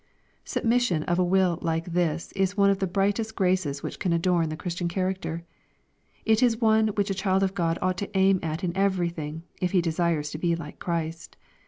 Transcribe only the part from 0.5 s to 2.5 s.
''Submission of will like this